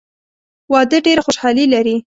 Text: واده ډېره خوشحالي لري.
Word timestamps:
واده 0.73 0.97
ډېره 1.05 1.21
خوشحالي 1.27 1.65
لري. 1.73 1.95